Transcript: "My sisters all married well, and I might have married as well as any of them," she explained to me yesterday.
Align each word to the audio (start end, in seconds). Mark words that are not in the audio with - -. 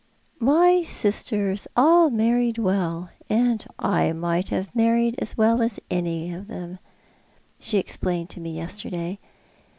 "My 0.39 0.81
sisters 0.81 1.67
all 1.77 2.09
married 2.09 2.57
well, 2.57 3.11
and 3.29 3.63
I 3.77 4.13
might 4.13 4.49
have 4.49 4.75
married 4.75 5.13
as 5.19 5.37
well 5.37 5.61
as 5.61 5.79
any 5.91 6.33
of 6.33 6.47
them," 6.47 6.79
she 7.59 7.77
explained 7.77 8.31
to 8.31 8.39
me 8.39 8.55
yesterday. 8.55 9.19